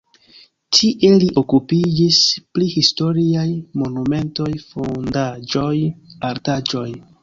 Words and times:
Tie 0.77 1.11
li 1.23 1.27
okupiĝis 1.41 2.23
pri 2.57 2.71
historiaj 2.77 3.47
monumentoj, 3.85 4.51
fondaĵoj, 4.73 5.75
artaĵoj. 6.37 6.89